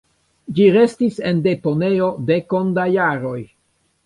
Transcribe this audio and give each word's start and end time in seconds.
Ĝi 0.59 0.69
restis 0.77 1.19
en 1.31 1.43
deponejo 1.49 2.09
dekon 2.31 2.73
da 2.79 2.89
jaroj. 2.97 3.39